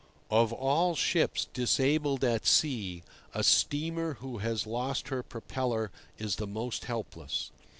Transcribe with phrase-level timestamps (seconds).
[0.31, 3.03] Of all ships disabled at sea,
[3.35, 7.51] a steamer who has lost her propeller is the most helpless.